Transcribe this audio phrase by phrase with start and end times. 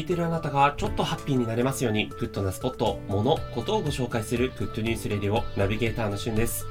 [0.00, 6.64] 聞いてるあなたがちょっとハッピーになれますように、グッドなスポット、もの、ことをご紹介するグッドニュースレディオナビゲーターのしゅんです。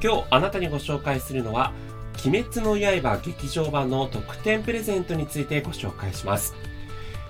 [0.00, 1.72] 今日あなたにご紹介するのは、
[2.24, 6.54] 鬼滅の刃劇場版の特典プレゼントについてご紹介します。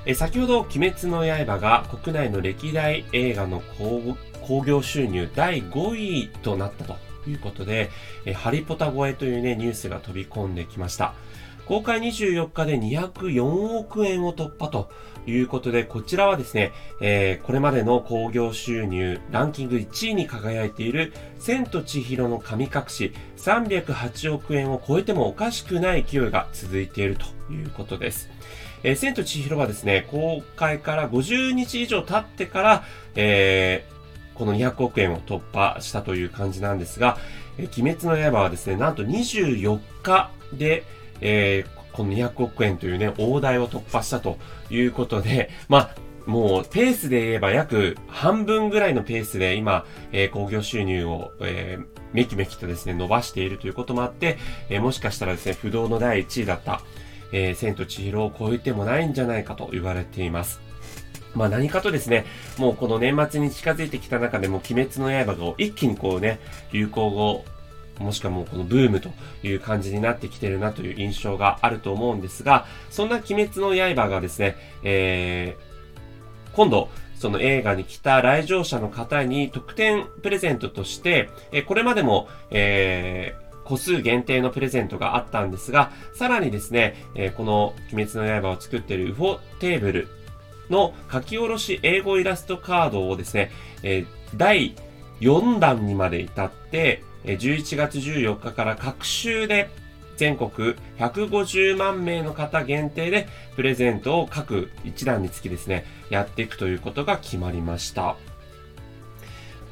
[0.04, 3.62] え先ほど、鬼滅の刃が国内の歴代映画の
[4.42, 7.88] 興行収入第5位となったということで、
[8.26, 11.14] えハリポタ超えというね、ニュースが飛び込んできました。
[11.68, 14.90] 公開24日で204億円を突破と
[15.26, 16.72] いうことで、こちらはですね、
[17.02, 28.30] えー、これまでの興行収入ランキング1位に輝いている、千と千尋の神隠し308億円を超えてもおかしくない勢いが続いているということです。
[28.82, 37.18] えー、千と千尋はですね、公開から50日以上経ってから、えー、この200億円を突破したという感じなんですが、
[37.58, 40.84] え、鬼滅の刃はですね、なんと24日で、
[41.20, 44.38] えー、この200億円というね、大台を突破したと
[44.70, 45.90] いうことで、まあ、
[46.26, 56.82] もう、ペースで言えば約半分ぐらいのペースで今、えー、工業収入を、えー、めきめきとですね、伸ばしているということもあって、えー、もしかしたらですね、不動の第1位だった、
[57.32, 60.60] えー、千と千尋を超えてもないんじゃないかと言われています。
[61.34, 62.26] まあ何かとですね、
[62.58, 66.40] もうこの年末に近づいてきた中でも鬼滅の刃が一気にこうね、
[66.72, 67.44] 流行語
[67.98, 69.10] もしくはもうこのブームと
[69.42, 90.08] いう感じになってきてるなという印象があると思うんですが、そんな鬼滅の刃がですね、えー、今度、その映画に来た来場者の方に特典プレゼントとして、えこれまでも、えー個数限定のプレゼントがあったんですが、さらにですね、えこの鬼滅の刃を作っているウフォテーブル
[90.70, 93.50] の書き下ろし英語イラストカードをですね、
[93.82, 94.74] え第
[95.20, 97.02] 4弾にまで至って、
[97.36, 99.70] 11月14日から各週で
[100.16, 108.16] 全国150万名の方限定でプレゼントを各1段につきですね、やっていくということが決まりました。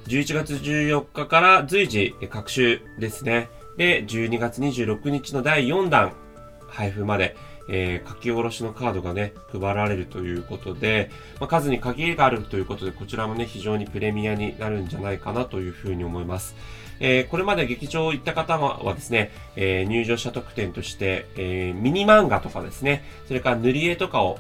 [0.07, 3.49] 11月14日から随時各週ですね。
[3.77, 6.13] で、12月26日の第4弾
[6.77, 7.37] 配布まで、
[7.69, 11.11] えー、書き下ろしのカードがね、配られるということで、
[11.41, 16.55] まあ、数に限りがあるということで、こちらもね、非常にプレミアになるんじゃないかなというふうに思います。
[17.01, 24.39] えー、これまで劇場行った方はですね、えー、入場者特典として、えー、ミニ漫画とかですね、それから塗り絵とかを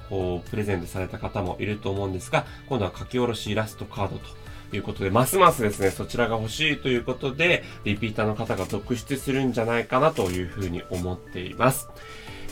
[0.50, 4.24] プレゼントされた方もいると思うんですが、今度は書き下ろしイラストカードと、
[4.72, 11.88] いうことで、ますますですね、そちらが欲しいということで、リピーターの方が続出するんじゃないかなというふうに思っています。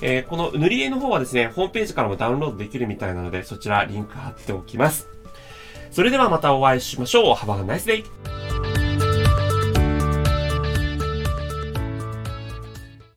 [0.02, 5.08] えー、この塗り絵の方はですね、ホームページからもダウンロードできるみたいなので、そちらリンク貼っておきます。
[5.90, 7.34] それではまたお会いしましょう。
[7.34, 8.33] Have a nice day!